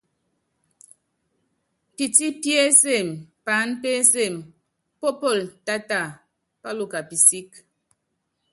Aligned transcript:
Pití 1.95 2.27
pí 2.41 2.51
ensem 2.65 3.07
paán 3.45 3.69
pé 3.81 3.89
ensem, 4.01 4.35
pópól 5.01 5.39
táta 5.65 6.01
páluka 6.61 6.99
pisík. 7.09 7.49